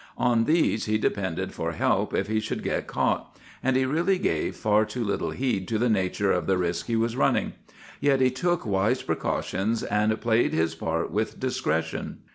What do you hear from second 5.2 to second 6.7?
heed to the nature of the